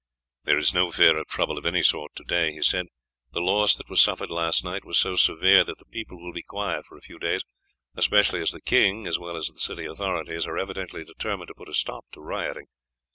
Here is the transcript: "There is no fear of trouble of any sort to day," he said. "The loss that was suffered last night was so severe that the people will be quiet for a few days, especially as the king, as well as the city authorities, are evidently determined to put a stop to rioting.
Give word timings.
"There 0.45 0.57
is 0.57 0.73
no 0.73 0.89
fear 0.89 1.15
of 1.19 1.27
trouble 1.27 1.59
of 1.59 1.65
any 1.67 1.83
sort 1.83 2.15
to 2.15 2.23
day," 2.23 2.53
he 2.53 2.63
said. 2.63 2.87
"The 3.33 3.39
loss 3.39 3.75
that 3.75 3.87
was 3.87 4.01
suffered 4.01 4.31
last 4.31 4.63
night 4.63 4.83
was 4.83 4.97
so 4.97 5.15
severe 5.15 5.63
that 5.63 5.77
the 5.77 5.85
people 5.85 6.19
will 6.19 6.33
be 6.33 6.41
quiet 6.41 6.87
for 6.87 6.97
a 6.97 7.01
few 7.03 7.19
days, 7.19 7.43
especially 7.93 8.41
as 8.41 8.49
the 8.49 8.61
king, 8.61 9.05
as 9.05 9.19
well 9.19 9.37
as 9.37 9.45
the 9.49 9.59
city 9.59 9.85
authorities, 9.85 10.47
are 10.47 10.57
evidently 10.57 11.05
determined 11.05 11.49
to 11.49 11.53
put 11.55 11.69
a 11.69 11.75
stop 11.75 12.05
to 12.13 12.19
rioting. 12.19 12.65